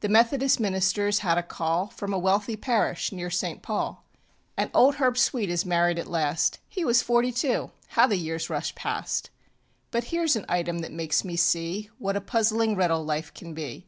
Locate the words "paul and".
3.62-4.70